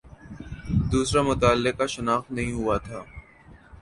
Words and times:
دوسرا 0.91 1.21
متعلقہ 1.21 1.85
شناخت 1.87 2.31
نہیں 2.31 2.51
ہوا 2.51 2.77
تھا 2.77 3.03